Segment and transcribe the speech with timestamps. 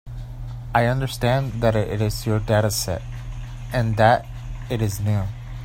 [0.73, 3.03] I understand that it is your dataset,
[3.71, 4.25] and that
[4.67, 5.25] it is new.